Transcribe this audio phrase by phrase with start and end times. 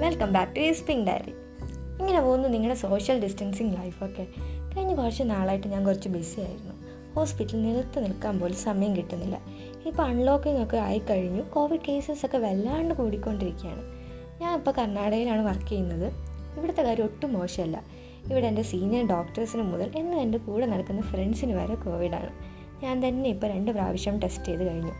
[0.00, 1.30] Welcome back to സ്പിങ് diary
[2.00, 4.26] ഇങ്ങനെ പോകുന്നു നിങ്ങളുടെ സോഷ്യൽ ഡിസ്റ്റൻസിങ് ലൈഫൊക്കെ
[4.76, 6.74] കഴിഞ്ഞ കുറച്ച് നാളായിട്ട് ഞാൻ കുറച്ച് ബിസി ആയിരുന്നു.
[7.14, 9.38] ഹോസ്പിറ്റലിൽ നിലത്ത് നിൽക്കാൻ പോലും സമയം കിട്ടുന്നില്ല.
[9.86, 13.82] ഇപ്പോൾ അൺലോക്കിംഗ് ഒക്കെ ആയിക്കഴിഞ്ഞു കോവിഡ് കേസസ് ഒക്കെ വല്ലാണ്ട് കൂടിക്കൊണ്ടിരിക്കുകയാണ്.
[14.40, 16.12] ഞാൻ ഇപ്പോൾ കർണാടകയിലാണ് വർക്ക് ചെയ്യുന്നത്.
[16.58, 17.84] ഇവിടുത്തെ കാര്യം ഒട്ടും മോശമല്ല.
[18.30, 22.30] ഇവിടെ എന്റെ സീനിയർ ഡോക്ടേഴ്സിന് മുതൽ എന്നും എന്റെ കൂടെ നടക്കുന്ന ഫ്രണ്ട്സിന് വരെ കോവിഡാണ്
[22.84, 24.92] ഞാൻ തന്നെ ഇപ്പോൾ രണ്ട് പ്രാവശ്യം ടെസ്റ്റ് ചെയ്ത് കഴിഞ്ഞു.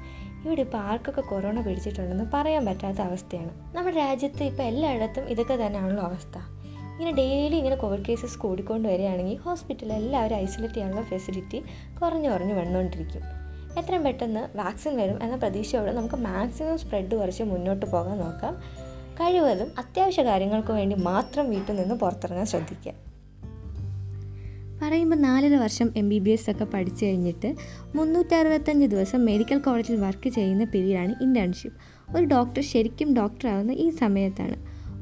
[0.46, 3.76] ഇവിടെ ഇപ്പോൾ ആർക്കൊക്കെ കൊറോണ പിടിച്ചിട്ടുണ്ടെന്ന് പറയാൻ പറ്റാത്ത അവസ്ഥയാണ്.
[3.76, 6.38] നമ്മുടെ രാജ്യത്ത് ഇപ്പോൾ എല്ലായിടത്തും ഇതൊക്കെ തന്നെയാണല്ലോ അവസ്ഥ.
[6.68, 11.64] ഇങ്ങനെ ഡെയിലി ഇങ്ങനെ കോവിഡ് കേസസ് കൂടിക്കൊണ്ട് വരികയാണെങ്കിൽ ഹോസ്പിറ്റലിൽ എല്ലാവരും ഐസൊലേറ്റ് ചെയ്യാനുള്ള ഫെസിലിറ്റി
[12.02, 13.22] കുറഞ്ഞു കുറഞ്ഞു വന്നുകൊണ്ടിരിക്കും.
[13.78, 18.54] എത്രയും പെട്ടെന്ന് വാക്സിൻ വരും എന്ന പ്രതീക്ഷയോടെ നമുക്ക് മാക്സിമം സ്പ്രെഡ് കുറച്ച് മുന്നോട്ട് പോകാൻ നോക്കാം.
[19.14, 23.09] കഴിവതും അത്യാവശ്യ കാര്യങ്ങൾക്ക് വേണ്ടി മാത്രം വീട്ടിൽ നിന്ന് പുറത്തിറങ്ങാൻ ശ്രദ്ധിക്കുക.
[24.82, 27.54] പറയുമ്പോൾ നാലര വർഷം എം ബി ബി എസ് ഒക്കെ പഠിച്ചു കഴിഞ്ഞിട്ട്
[27.94, 31.78] മുന്നൂറ്ററുപത്തഞ്ച് ദിവസം മെഡിക്കൽ കോളേജിൽ വർക്ക് ചെയ്യുന്ന പീരീഡാണ് ഇന്റേൺഷിപ്പ്
[32.16, 34.56] ഒരു ഡോക്ടർ ശരിക്കും ഡോക്ടറാവുന്ന ഈ സമയത്താണ്.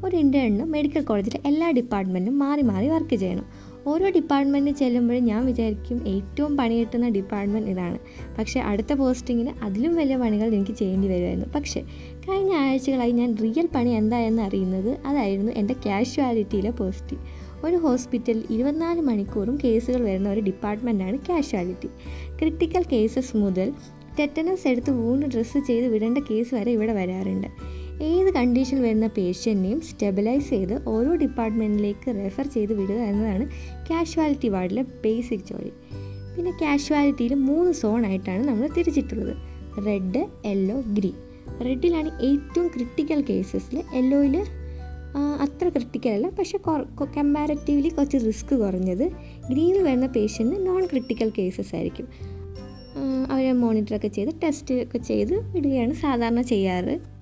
[0.04, 3.46] ഒരു ഇന്റേണിന് മെഡിക്കൽ കോളേജിലെ എല്ലാ ഡിപ്പാർട്ട്മെന്റും മാറി മാറി വർക്ക് ചെയ്യണം.
[3.86, 7.98] ഓരോ ഡിപ്പാർട്ട്മെന്റിൽ ചെല്ലുമ്പോഴും ഞാൻ വിചാരിക്കും ഏറ്റവും പണി കിട്ടുന്ന ഡിപ്പാർട്ട്മെന്റ് ഇതാണ്.
[8.38, 11.46] പക്ഷേ അടുത്ത പോസ്റ്റിങ്ങിന് അതിലും വലിയ പണികൾ എനിക്ക് ചെയ്യേണ്ടി വരുമായിരുന്നു.
[11.54, 11.80] പക്ഷേ
[12.28, 17.16] കഴിഞ്ഞ ആഴ്ചകളായി ഞാൻ റിയൽ പണി എന്തായെന്ന് അറിയുന്നത് അതായിരുന്നു എന്റെ കാഷ്വാലിറ്റിയിലെ പോസ്റ്റ്
[17.64, 21.86] ഒരു ഹോസ്പിറ്റലിൽ ഇരുപത്തിനാല് മണിക്കൂറും കേസുകൾ വരുന്ന ഒരു ഡിപ്പാർട്ട്മെന്റാണ് കാഷ്വാലിറ്റി.
[22.38, 23.72] ക്രിട്ടിക്കൽ കേസസ് മുതൽ
[24.20, 27.46] ടെറ്റനസ് എടുത്ത് വൂണ്ട് ഡ്രസ്സ് ചെയ്ത് വിടേണ്ട കേസ് വരെ ഇവിടെ വരാറുണ്ട്.
[28.02, 33.46] ഏത് കണ്ടീഷൻ വരുന്ന പേഷ്യന്റിനെയും സ്റ്റെബിലൈസ് ചെയ്ത് ഓരോ ഡിപ്പാർട്ട്മെന്റിലേക്ക് റെഫർ ചെയ്ത് വിടുക എന്നതാണ്
[33.90, 35.72] കാഷ്വാലിറ്റി വാർഡിലെ ബേസിക് ജോലി.
[36.36, 39.36] പിന്നെ കാഷ്വാലിറ്റിയിൽ മൂന്ന് സോണായിട്ടാണ് നമ്മൾ തിരിച്ചിട്ടുള്ളത്.
[39.86, 41.12] Red yellow green.
[41.64, 44.44] റെഡിലാണ് ഏറ്റവും ക്രിട്ടിക്കൽ കേസസിൽ യെല്ലോയിൽ
[45.42, 46.58] അത്ര ക്രിട്ടിക്കലല്ല പക്ഷേ
[47.16, 49.10] കമ്പാരറ്റീവ്ലി കുറച്ച് റിസ്ക് കുറഞ്ഞത്
[49.50, 52.08] ഗ്രീനിൽ വരുന്ന പേഷ്യന്റ് നോൺ ക്രിട്ടിക്കൽ കേസസ് ആയിരിക്കും
[53.30, 57.17] അവരെ മോണിറ്ററൊക്കെ ചെയ്ത് ടെസ്റ്റ് ഒക്കെ ചെയ്ത് വിടുകയാണ് സാധാരണ ചെയ്യാറ്.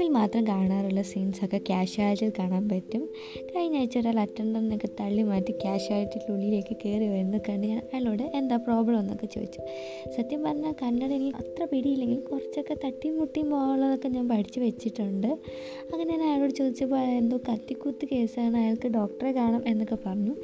[0.00, 3.02] ഫിലിമിൽ മാത്രം കാണാറുള്ള സീൻസൊക്കെ ക്യാഷ്വാലിറ്റിയിൽ കാണാൻ പറ്റും.
[3.48, 8.98] കഴിഞ്ഞ ആഴ്ച ഒരാൾ അറ്റൻഡറിനൊക്കെ തള്ളി മാറ്റി ക്യാഷ്വാലിറ്റിയുടെ ഉള്ളിലേക്ക് കയറി വരുന്നത് കണ്ട് ഞാൻ അയാളോട് എന്താ പ്രോബ്ലം
[9.00, 9.60] എന്നൊക്കെ ചോദിച്ചു.
[10.16, 15.30] സത്യം പറഞ്ഞാൽ കന്നഡ എനിക്ക് അത്ര പിടിയില്ലെങ്കിൽ കുറച്ചൊക്കെ തട്ടിയും മുട്ടിയും പോകാനുള്ളതൊക്കെ ഞാൻ പഠിച്ച് വെച്ചിട്ടുണ്ട്.
[15.92, 20.34] അങ്ങനെ ഞാൻ അയാളോട് ചോദിച്ചപ്പോൾ എന്തോ കത്തിക്കുത്ത് കേസാണ് അയാൾക്ക് ഡോക്ടറെ കാണാം എന്നൊക്കെ പറഞ്ഞു.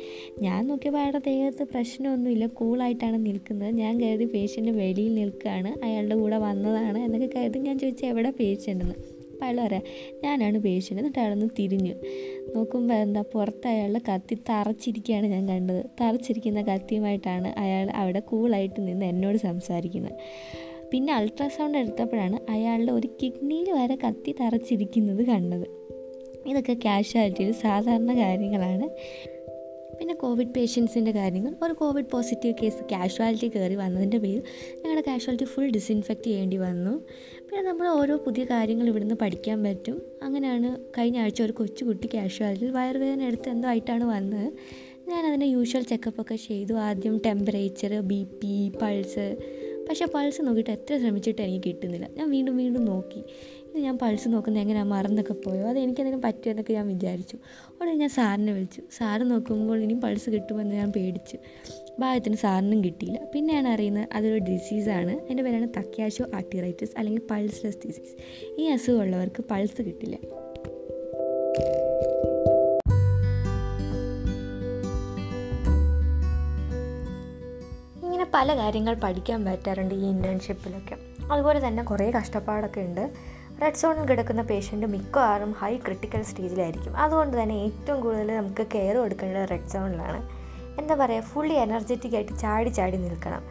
[0.46, 3.74] ഞാൻ നോക്കിയപ്പോൾ അയാളുടെ ദേഹത്ത് പ്രശ്നമൊന്നുമില്ല കൂളായിട്ടാണ് നിൽക്കുന്നത്.
[3.82, 9.46] ഞാൻ കരുതി പേഷ്യന്റ് വെളിയിൽ നിൽക്കുകയാണ് അയാളുടെ കൂടെ വന്നതാണ് എന്നൊക്കെ കരുതി ഞാൻ ചോദിച്ചു എവിടെ പേഷ്യന്റ് അപ്പോൾ
[9.46, 9.82] അയാൾ പറയാം
[10.24, 11.00] ഞാനാണ് പേഷ്യന്റ്.
[11.00, 11.94] എന്നിട്ട് അയാളൊന്ന് തിരിഞ്ഞു.
[12.56, 15.84] നോക്കുമ്പോൾ എന്താ പുറത്ത് അയാളുടെ കത്തി തറച്ചിരിക്കുകയാണ് ഞാൻ കണ്ടത്.
[16.00, 20.12] തറച്ചിരിക്കുന്ന കത്തിയുമായിട്ടാണ് അയാൾ അവിടെ കൂളായിട്ട് നിന്ന് എന്നോട് സംസാരിക്കുന്നത്.
[20.92, 25.66] പിന്നെ അൾട്രാസൗണ്ട് എടുത്തപ്പോഴാണ് അയാളുടെ ഒരു കിഡ്നിയിൽ വരെ കത്തി തറച്ചിരിക്കുന്നത് കണ്ടത്.
[26.46, 28.88] ഇതൊക്കെ ക്യാഷ്വാലിറ്റിയിൽ സാധാരണ കാര്യങ്ങളാണ്.
[30.00, 31.54] പിന്നെ കോവിഡ് പേഷ്യൻസിന്റെ കാര്യങ്ങൾ.
[31.62, 34.42] ഒരു കോവിഡ് പോസിറ്റീവ് കേസ് കാഷ്വാലിറ്റി കയറി വന്നതിന്റെ പേരിൽ
[34.76, 36.90] ഞങ്ങളുടെ കാഷ്വാലിറ്റി ഫുൾ ഡിസിൻഫെക്റ്റ് ചെയ്യേണ്ടി വന്നു.
[37.48, 40.02] പിന്നെ നമ്മൾ ഓരോ പുതിയ കാര്യങ്ങൾ ഇവിടുന്ന് പഠിക്കാൻ പറ്റും.
[40.22, 44.52] അങ്ങനെയാണ് കഴിഞ്ഞ ആഴ്ച ഒരു കൊച്ചുകുട്ടി കാഷ്വാലിറ്റിയിൽ വയറുവേദന എടുത്ത് എന്തോ ആയിട്ടാണ് വന്നത്.
[45.08, 46.74] ഞാനതിന്റെ യൂഷ്വൽ ചെക്കപ്പൊക്കെ ചെയ്തു.
[46.74, 49.36] ആദ്യം ടെമ്പറേച്ചർ ബി പി പൾസ്
[49.88, 52.06] പക്ഷേ പൾസ് നോക്കിയിട്ട് എത്ര ശ്രമിച്ചിട്ട് എനിക്ക് കിട്ടുന്നില്ല.
[52.16, 53.22] ഞാൻ വീണ്ടും വീണ്ടും നോക്കി.
[53.76, 55.68] ഇത് ഞാൻ പൾസ് നോക്കുന്നത് എങ്ങനെയാണ് മറന്നൊക്കെ പോയോ?
[55.68, 57.36] അത് എനിക്കെന്തെങ്കിലും പറ്റുമെന്നൊക്കെ ഞാൻ വിചാരിച്ചു.
[57.80, 58.82] ഉടനെ ഞാൻ സാറിനെ വിളിച്ചു.
[58.96, 61.38] സാറ് നോക്കുമ്പോൾ ഇനിയും പൾസ് കിട്ടുമെന്ന് ഞാൻ പേടിച്ചു.
[61.98, 63.18] ഭാഗത്തിന് സാറിനും കിട്ടിയില്ല.
[63.34, 68.16] പിന്നെയാണ് അറിയുന്നത് അതൊരു ഡിസീസാണ് അതിന്റെ പേരാണ് തക്യാഷോ ആർട്ടിറൈറ്റിസ് അല്ലെങ്കിൽ പൾസ്ലെസ് ഡിസീസ്
[68.58, 70.16] ഈ അസുഖമുള്ളവർക്ക് പൾസ് കിട്ടില്ല.
[78.04, 80.96] ഇങ്ങനെ പല കാര്യങ്ങൾ പഠിക്കാൻ പറ്റാറുണ്ട് ഈ ഇന്റേൺഷിപ്പിലൊക്കെ
[81.32, 83.36] അതുപോലെ തന്നെ കുറേ കഷ്ടപ്പാടൊക്കെ ഉണ്ട്.
[83.62, 89.50] റെഡ് സോണിൽ കിടക്കുന്ന പേഷ്യന്റ് മിക്കവാറും ഹൈ ക്രിട്ടിക്കൽ സ്റ്റേജിലായിരിക്കും അതുകൊണ്ട് തന്നെ ഏറ്റവും കൂടുതൽ നമുക്ക് കെയർ കൊടുക്കേണ്ടത്
[89.50, 90.20] റെഡ് സോണിലാണ്
[90.80, 93.42] എന്താ പറയുക ഫുള്ളി എനർജറ്റിക് ആയിട്ട് ചാടി ചാടി നിൽക്കണം.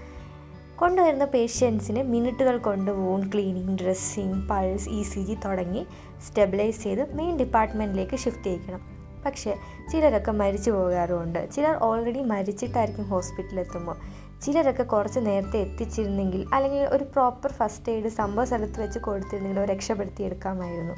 [0.76, 5.86] കൊണ്ടുവരുന്ന പേഷ്യൻസിന് മിനിറ്റുകൾ കൊണ്ട് wound cleaning dressing pulse E C G തുടങ്ങി
[6.28, 8.82] സ്റ്റെബിലൈസ് ചെയ്ത് മെയിൻ ഡിപ്പാർട്ട്മെന്റിലേക്ക് ഷിഫ്റ്റ് ചെയ്യിക്കണം.
[9.26, 9.56] പക്ഷേ
[9.92, 11.52] ചിലരൊക്കെ മരിച്ചു പോകാറുമുണ്ട്.
[11.56, 13.98] ചിലർ ഓൾറെഡി മരിച്ചിട്ടായിരിക്കും ഹോസ്പിറ്റലിൽ എത്തുമ്പോൾ.
[14.46, 20.96] ചിലരൊക്കെ കുറച്ച് നേരത്തെ എത്തിച്ചിരുന്നെങ്കിൽ അല്ലെങ്കിൽ ഒരു പ്രോപ്പർ ഫസ്റ്റ് എയ്ഡ് സംഭവ സ്ഥലത്ത് വെച്ച് കൊടുത്തിരുന്നെങ്കിൽ രക്ഷപ്പെടുത്തിയെടുക്കാമായിരുന്നു.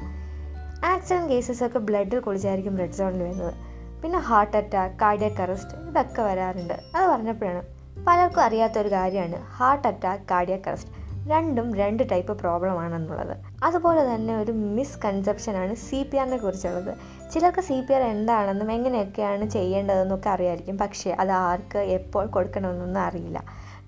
[0.85, 3.53] ആക്സിഡന്റ് കേസസൊക്കെ ബ്ലഡിൽ കുളിച്ചായിരിക്കും റെഡ് സോണിൽ വരുന്നത്.
[4.01, 6.73] പിന്നെ ഹാർട്ട് അറ്റാക്ക് കാർഡിയാക് അറസ്റ്റ് ഇതൊക്കെ വരാറുണ്ട്.
[6.73, 7.63] അത് പറഞ്ഞപ്പോഴാണ്
[8.07, 13.37] പലർക്കും അറിയാത്തൊരു കാര്യമാണ് ഹാർട്ട് അറ്റാക്ക് കാർഡിയാക് അറസ്റ്റ് രണ്ടും രണ്ട് ടൈപ്പ് പ്രോബ്ലം ആണെന്നുള്ളത്.
[13.63, 16.97] അതുപോലെ തന്നെ ഒരു മിസ്കൺസെപ്ഷനാണ് സി പി ആറിനെ കുറിച്ചുള്ളത്.
[17.31, 20.77] ചിലർക്ക് സി പി ആർ എന്താണെന്നും എങ്ങനെയൊക്കെയാണ് ചെയ്യേണ്ടതെന്നൊക്കെ അറിയായിരിക്കും.
[20.77, 23.43] പക്ഷേ അത് ആർക്ക് എപ്പോൾ കൊടുക്കണമെന്നൊന്നും അറിയില്ല.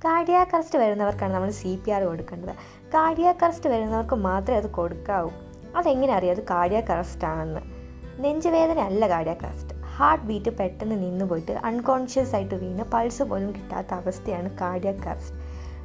[0.06, 2.54] കാർഡിയാക് അറസ്റ്റ് വരുന്നവർക്കാണ് നമ്മൾ സി പി ആർ കൊടുക്കേണ്ടത്.
[2.94, 5.32] കാർഡിയാക് അറസ്റ്റ് വരുന്നവർക്ക് മാത്രമേ അത് കൊടുക്കാവൂ.
[5.76, 6.36] അതെങ്ങനെ അറിയാം?
[6.36, 7.62] അത് കാർഡിയാക് അറസ്റ്റ് ആണെന്ന്.
[8.20, 13.94] നെഞ്ചുവേദന അല്ല കാർഡിയാക് അറസ്റ്റ് ഹാർട്ട് ബീറ്റ് പെട്ടെന്ന് നിന്നു പോയിട്ട് അൺകോൺഷ്യസ് ആയിട്ട് വീണ് പൾസ് പോലും കിട്ടാത്ത
[13.94, 15.36] അവസ്ഥയാണ് കാർഡിയാക് അറസ്റ്റ്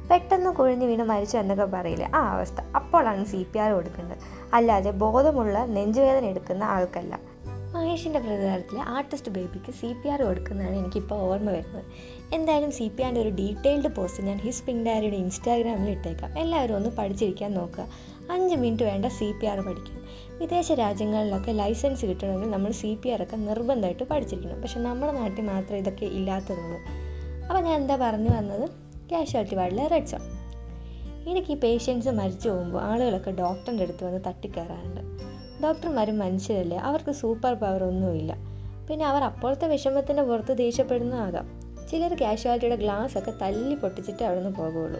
[0.09, 2.07] പെട്ടെന്ന് കുഴഞ്ഞു വീണ് മരിച്ചു എന്നൊക്കെ പറയില്ലേ?
[2.15, 2.61] ആ അവസ്ഥ.
[2.75, 4.17] അപ്പോഴാണ് സി പി ആർ കൊടുക്കേണ്ടത്.
[4.53, 7.34] അല്ലാതെ ബോധമുള്ള നെഞ്ചുവേദന എടുക്കുന്ന ആൾക്കല്ല.
[7.75, 11.83] മഹേഷിന്റെ പ്രതികാരത്തിലെ ആർട്ടിസ്റ്റ് ബേബിക്ക് സി പി ആർ കൊടുക്കുന്നതാണ് എനിക്കിപ്പോൾ ഓർമ്മ വരുന്നത്.
[12.33, 16.39] എന്തായാലും സി പി ആറിന്റെ ഒരു ഡീറ്റെയിൽഡ് പോസ്റ്റ് ഞാൻ ഹിസ് പിങ്ക് ഡയറിയുടെ ഇൻസ്റ്റാഗ്രാമിൽ ഇട്ടേക്കാം.
[16.39, 17.87] എല്ലാവരും ഒന്ന് പഠിച്ചിരിക്കാൻ നോക്കുക.
[18.31, 20.01] അഞ്ച് മിനിറ്റ് വേണ്ട സി പി ആർ പഠിക്കാൻ.
[20.37, 24.61] വിദേശ രാജ്യങ്ങളിലൊക്കെ ലൈസൻസ് കിട്ടണമെങ്കിൽ നമ്മൾ സി പി ആർ ഒക്കെ നിർബന്ധമായിട്ട് പഠിച്ചിരിക്കണം.
[24.61, 26.79] പക്ഷെ നമ്മുടെ നാട്ടിൽ മാത്രമേ ഇതൊക്കെ ഇല്ലാത്തതുള്ളൂ.
[27.47, 28.69] അപ്പോൾ ഞാൻ എന്താ പറഞ്ഞു വന്നത്?
[29.09, 30.21] ക്യാഷ്വാലിറ്റി വാർഡിലെ റെഡ് സോൺ.
[31.29, 35.14] ഇടയ്ക്ക് ഈ പേഷ്യൻസ് മരിച്ചു പോകുമ്പോൾ ആളുകളൊക്കെ ഡോക്ടറിന്റെ അടുത്ത് വന്ന് തട്ടിക്കയറാറുണ്ട്.
[35.63, 36.77] ഡോക്ടർമാരും മനുഷ്യരല്ലേ?
[36.77, 38.35] അവർക്ക് സൂപ്പർ പവർ ഒന്നുമില്ല.
[38.89, 41.65] പിന്നെ അവർ അപ്പോഴത്തെ വിഷമത്തിന്റെ പുറത്ത് ദേഷ്യപ്പെടുന്നതാകാം.
[41.91, 44.99] ചിലർ ക്യാഷ്വാലിറ്റിയുടെ ഗ്ലാസ് ഒക്കെ തല്ലി പൊട്ടിച്ചിട്ട് അവിടെ നിന്ന് പോകുള്ളൂ.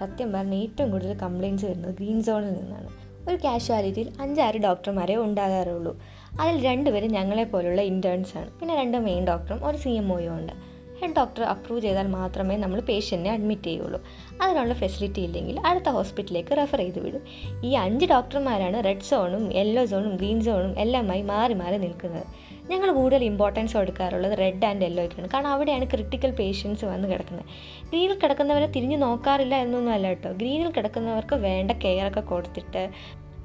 [0.00, 2.88] സത്യം പറഞ്ഞാൽ ഏറ്റവും കൂടുതൽ കംപ്ലയിന്റ്സ് വരുന്നത് ഗ്രീൻ സോണിൽ നിന്നാണ്.
[3.28, 6.02] ഒരു കാഷ്വാലിറ്റിയിൽ അഞ്ചാറ് ഡോക്ടർമാരെ ഉണ്ടാകാറുള്ളൂ.
[6.40, 10.73] അതിൽ രണ്ടുപേരും ഞങ്ങളെ പോലുള്ള ഇന്റേൺസാണ് പിന്നെ രണ്ട് മെയിൻ ഡോക്ടറും ഒരു സി എം ഒയും ഉണ്ട്.
[11.12, 14.00] ഡോക്ടർ അപ്രൂവ് ചെയ്താൽ മാത്രമേ നമ്മൾ പേഷ്യന്റിനെ അഡ്മിറ്റ് ചെയ്യുള്ളൂ.
[14.42, 17.22] അതിനുള്ള ഫെസിലിറ്റി ഇല്ലെങ്കിൽ അടുത്ത ഹോസ്പിറ്റലിലേക്ക് റെഫർ ചെയ്ത് വിടും.
[17.64, 22.26] ഈ അഞ്ച് ഡോക്ടർമാരാണ് റെഡ് സോണും യെല്ലോ സോണും ഗ്രീൻ സോണും എല്ലാമായി മാറി മാറി നിൽക്കുന്നത്.
[22.70, 27.46] ഞങ്ങൾ കൂടുതൽ ഇമ്പോർട്ടൻസ് കൊടുക്കാറുള്ളത് റെഡ് ആൻഡ് യെല്ലോയ്ക്കാണ് കാരണം അവിടെയാണ് ക്രിട്ടിക്കൽ പേഷ്യൻസ് വന്ന് കിടക്കുന്നത്.
[27.90, 30.32] ഗ്രീനിൽ കിടക്കുന്നവരെ തിരിഞ്ഞു നോക്കാറില്ല എന്നൊന്നും അല്ല കേട്ടോ.
[30.32, 32.90] ഗ്രീനിൽ കിടക്കുന്നവർക്ക് വേണ്ട കെയറൊക്കെ കൊടുത്തിട്ട്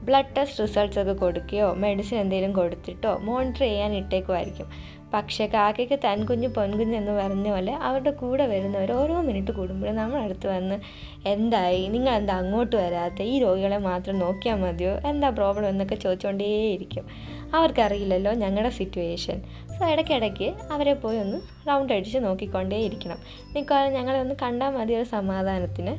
[0.08, 4.68] ബ്ലഡ് ടെസ്റ്റ് റിസൾട്ട്സ് ഒക്കെ കൊടുക്കുകയോ മെഡിസിൻ എന്തെങ്കിലും കൊടുത്തിട്ടോ മോണിറ്റർ ചെയ്യാൻ ഇട്ടേക്കുമായിരിക്കും.
[5.14, 10.48] പക്ഷേ കാക്കയ്ക്ക് തൻ കുഞ്ഞ് പൊൻകുഞ്ഞ് എന്ന് പറഞ്ഞ പോലെ അവരുടെ കൂടെ വരുന്നവർ ഓരോ മിനിറ്റ് കൂടുമ്പോഴും നമ്മളടുത്ത്
[10.48, 10.80] വന്ന്
[11.28, 11.88] എന്തായി?
[11.88, 13.22] നിങ്ങൾ എന്താ അങ്ങോട്ട് വരാത്ത?
[13.22, 15.00] ഈ രോഗികളെ മാത്രം നോക്കിയാൽ മതിയോ?
[15.06, 17.08] എന്താ പ്രോബ്ലം എന്നൊക്കെ ചോദിച്ചുകൊണ്ടേയിരിക്കും
[17.56, 19.42] അവർക്കറിയില്ലല്ലോ ഞങ്ങളുടെ സിറ്റുവേഷൻ
[19.80, 21.38] സോ ഇടയ്ക്കിടയ്ക്ക് അവരെ പോയി ഒന്ന്
[21.70, 23.18] റൗണ്ട് അടിച്ച് നോക്കിക്കൊണ്ടേയിരിക്കണം.
[23.56, 25.94] മിക്കവാറും ഞങ്ങളെ ഒന്ന് കണ്ടാൽ മതി ഒരു സമാധാനത്തിന്.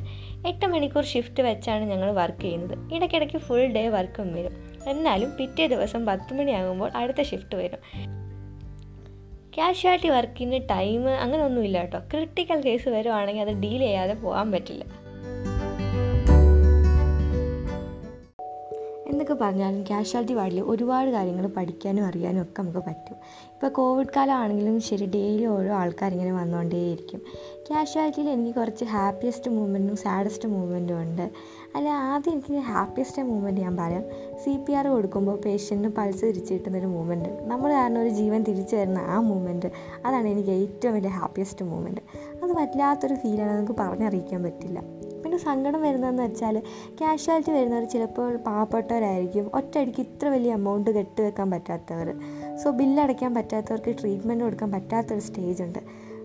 [0.47, 2.93] എട്ട് മണിക്കൂർ ഷിഫ്റ്റ് വെച്ചാണ് ഞങ്ങൾ വർക്ക് ചെയ്യുന്നത്.
[2.93, 4.55] ഇടയ്ക്കിടയ്ക്ക് ഫുൾ ഡേ വർക്കും വരും.
[4.87, 7.79] എന്നാലും പിറ്റേ ദിവസം പത്ത് മണിയാകുമ്പോൾ അടുത്ത ഷിഫ്റ്റ് വരും.
[9.55, 14.83] ക്യാഷ്വാലിറ്റി വർക്കിന് ടൈം അങ്ങനെയൊന്നുമില്ല കേട്ടോ ക്രിട്ടിക്കൽ കേസ് വരുവാണെങ്കിൽ അത് ഡീൽ ചെയ്യാതെ പോകാൻ പറ്റില്ല.
[19.11, 23.17] എന്തൊക്കെ പറഞ്ഞാലും കാഷ്വാലിറ്റി വാർഡിൽ ഒരുപാട് കാര്യങ്ങൾ പഠിക്കാനും അറിയാനും ഒക്കെ നമുക്ക് പറ്റും.
[23.53, 27.21] ഇപ്പോൾ കോവിഡ് കാലമാണെങ്കിലും ശരി ഡെയിലി ഓരോ ആൾക്കാരിങ്ങനെ വന്നുകൊണ്ടേയിരിക്കും
[27.69, 31.31] കാഷ്വാലിറ്റിയിൽ എനിക്ക് കുറച്ച് ഹാപ്പിയസ്റ്റ് മൂമെന്റും സാഡസ്റ്റ് മൂമെന്റും ഉണ്ട്.
[31.75, 34.03] അല്ല ആദ്യം എനിക്ക് ഹാപ്പിയസ്റ്റ് മൂമെന്റ് ഞാൻ പറയാം.
[34.43, 38.97] സി പി ആർ കൊടുക്കുമ്പോൾ പേഷ്യന്റിന് പൾസ് തിരിച്ച് കിട്ടുന്നൊരു മൂമെന്റ് നമ്മൾ കാരണം ഒരു ജീവൻ തിരിച്ചു വരുന്ന
[38.97, 39.71] ആ മൂമെന്റ്
[40.05, 42.01] അതാണ് എനിക്ക് ഏറ്റവും വലിയ ഹാപ്പിയസ്റ്റ് മൂമെന്റ്
[42.43, 45.00] അത് വല്ലാത്തൊരു ഫീലാണ് നമുക്ക് പറഞ്ഞറിയിക്കാൻ പറ്റില്ല.
[45.23, 46.59] പിന്നെ സങ്കടം വരുന്നതെന്ന് വെച്ചാൽ
[46.99, 49.51] ക്യാഷ്വാലിറ്റി വരുന്നവർ ചിലപ്പോൾ പാവപ്പെട്ടവരായിരിക്കും.
[49.53, 52.19] ഒറ്റയടിക്ക് ഇത്ര വലിയ എമൗണ്ട് കെട്ടിവെക്കാൻ പറ്റാത്തവർ
[52.63, 55.79] സോ ബില്ലടയ്ക്കാൻ പറ്റാത്തവർക്ക് ട്രീറ്റ്മെന്റ് കൊടുക്കാൻ പറ്റാത്തൊരു സ്റ്റേജ് ഉണ്ട്.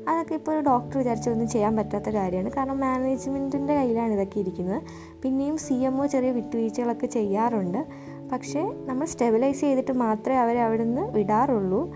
[0.09, 2.51] അതൊക്കെ ഇപ്പോൾ ഒരു ഡോക്ടർ വിചാരിച്ചൊന്നും ചെയ്യാൻ പറ്റാത്ത കാര്യമാണ്.
[2.57, 4.83] കാരണം മാനേജ്മെന്റിന്റെ കയ്യിലാണ് ഇതൊക്കെ ഇരിക്കുന്നത്.
[5.23, 7.87] പിന്നെയും സി എം ഒ ചെറിയ വിട്ടുവീഴ്ചകളൊക്കെ ചെയ്യാറുണ്ട്.
[8.33, 11.95] പക്ഷേ നമ്മൾ സ്റ്റെബിലൈസ് ചെയ്തിട്ട് മാത്രമേ അവരെ അവിടെ നിന്ന് വിടാറുള്ളൂ.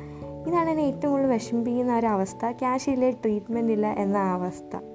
[0.48, 2.50] ഇതാണ് എന്നെ ഏറ്റവും കൂടുതൽ വിഷമിപ്പിക്കുന്ന ഒരു അവസ്ഥ.
[2.50, 4.89] ക്യാഷ് ഇല്ല ട്രീറ്റ്മെന്റ് ഇല്ല എന്ന അവസ്ഥ.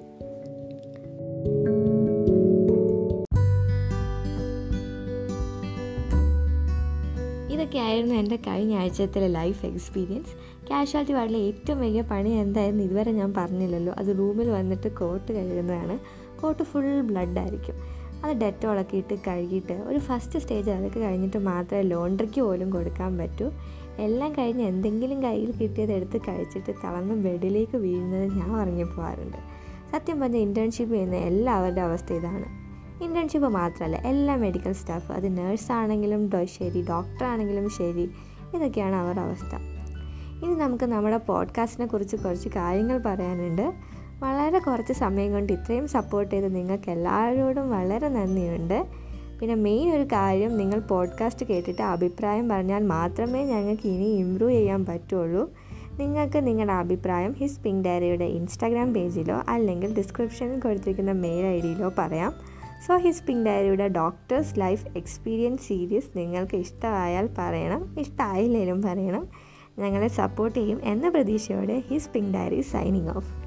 [7.96, 10.32] ഇതൊക്കെയായിരുന്നു എന്റെ കഴിഞ്ഞ ആഴ്ചത്തിലെ ലൈഫ് എക്സ്പീരിയൻസ്
[10.66, 12.82] ക്യാഷ്വാലിറ്റി വാർഡിലെ ഏറ്റവും വലിയ പണി എന്തായിരുന്നു?
[12.84, 13.94] ഇതുവരെ ഞാൻ പറഞ്ഞില്ലല്ലോ.
[13.98, 15.98] അത് റൂമിൽ വന്നിട്ട് കോട്ട് കഴുകുന്നതാണ്.
[16.40, 17.76] കോട്ട് ഫുൾ ബ്ലഡ് ആയിരിക്കും.
[18.24, 23.48] അത് ഡെറ്റോളൊക്കെ ഇട്ട് കഴുകിയിട്ട് ഒരു ഫസ്റ്റ് സ്റ്റേജ് അതൊക്കെ കഴിഞ്ഞിട്ട് മാത്രമേ ലോണ്ടറിക്ക് പോലും കൊടുക്കാൻ പറ്റൂ.
[23.98, 29.40] എല്ലാം കഴിഞ്ഞ് എന്തെങ്കിലും കയ്യിൽ കിട്ടിയത് എടുത്ത് കഴിച്ചിട്ട് തളർന്ന് ബെഡിലേക്ക് വീഴുന്നത് ഞാൻ ഇറങ്ങി പോകാറുണ്ട്
[29.92, 32.65] സത്യം പറഞ്ഞാൽ ഇന്റേൺഷിപ്പ് ചെയ്യുന്ന എല്ലാവരുടെ അവസ്ഥ ഇതാണ്.
[33.02, 38.10] ഇന്റേൺഷിപ്പ് മാത്രമല്ല എല്ലാ മെഡിക്കൽ സ്റ്റാഫ് അത് നേഴ്സാണെങ്കിലും ശരി ഡോക്ടർ ആണെങ്കിലും ശരി
[38.54, 39.56] ഇതൊക്കെയാണ് അവരുടെ അവസ്ഥ.
[40.44, 43.72] ഇനി നമുക്ക് നമ്മുടെ പോഡ്കാസ്റ്റിനെ കുറിച്ച് കുറച്ച് കാര്യങ്ങൾ പറയാനുണ്ട്.
[44.20, 48.86] വളരെ കുറച്ച് സമയം കൊണ്ട് ഇത്രയും സപ്പോർട്ട് ചെയ്ത് നിങ്ങൾക്ക് എല്ലാവരോടും വളരെ നന്ദിയുണ്ട്.
[49.40, 55.50] പിന്നെ മെയിൻ ഒരു കാര്യം നിങ്ങൾ പോഡ്കാസ്റ്റ് കേട്ടിട്ട് അഭിപ്രായം പറഞ്ഞാൽ മാത്രമേ ഞങ്ങൾക്ക് ഇനി ഇമ്പ്രൂവ് ചെയ്യാൻ പറ്റുള്ളൂ.
[55.98, 62.55] നിങ്ങൾക്ക് നിങ്ങളുടെ അഭിപ്രായം ഹിസ് പിങ്ക് ഡയറിയുടെ ഇൻസ്റ്റാഗ്രാം പേജിലോ അല്ലെങ്കിൽ ഡിസ്ക്രിപ്ഷനിൽ കൊടുത്തിരിക്കുന്ന മെയിൽ ഐ ഡിയിലോ പറയാം.
[62.86, 69.28] സോ ഹിസ് പിങ്ക് ഡയറിയുടെ ഡോക്ടേഴ്സ് ലൈഫ് എക്സ്പീരിയൻസ് സീരീസ് നിങ്ങൾക്ക് ഇഷ്ടമായാൽ പറയണം ഇഷ്ടമായില്ലെങ്കിലും പറയണം.
[69.78, 73.45] ഞങ്ങളെ സപ്പോർട്ട് ചെയ്യും എന്ന പ്രതീക്ഷയോടെ his pink diary signing off